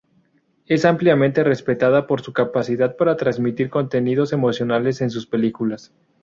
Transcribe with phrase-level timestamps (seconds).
[0.65, 5.93] Es ampliamente respetada por su capacidad para transmitir contenidos emocionales en sus películas.